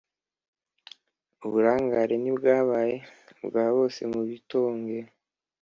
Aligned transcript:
uburangare 1.45 2.15
ntibwabaye 2.19 2.95
ubwa 3.43 3.63
bose. 3.75 4.01
mu 4.11 4.21
bitongero 4.29 5.09